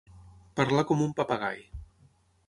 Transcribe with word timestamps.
Parlar 0.59 0.83
com 0.91 1.03
un 1.07 1.13
papagai. 1.19 1.61